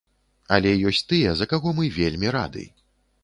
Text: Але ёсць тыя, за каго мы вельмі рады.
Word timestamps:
Але 0.55 0.71
ёсць 0.91 1.03
тыя, 1.11 1.35
за 1.41 1.45
каго 1.53 1.75
мы 1.79 1.91
вельмі 1.99 2.27
рады. 2.39 2.67